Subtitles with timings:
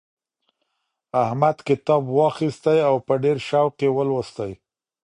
[1.23, 4.51] احمد کتاب واخیستی او په ډېر شوق یې ولوستی.